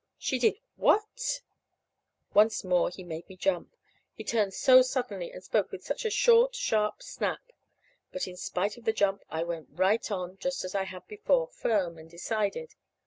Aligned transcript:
"She 0.17 0.39
did 0.39 0.55
what?" 0.77 1.41
Once 2.33 2.63
more 2.63 2.89
he 2.89 3.03
made 3.03 3.29
me 3.29 3.35
jump, 3.37 3.75
he 4.15 4.23
turned 4.23 4.51
so 4.55 4.81
suddenly, 4.81 5.31
and 5.31 5.43
spoke 5.43 5.71
with 5.71 5.83
such 5.85 6.05
a 6.05 6.09
short, 6.09 6.55
sharp 6.55 7.03
snap. 7.03 7.51
But 8.11 8.27
in 8.27 8.35
spite 8.35 8.77
of 8.77 8.85
the 8.85 8.93
jump 8.93 9.21
I 9.29 9.43
went 9.43 9.67
right 9.69 10.09
on, 10.09 10.37
just 10.39 10.65
as 10.65 10.73
I 10.73 10.85
had 10.85 11.05
before, 11.07 11.49
firm 11.49 11.99
and 11.99 12.09
decided. 12.09 12.73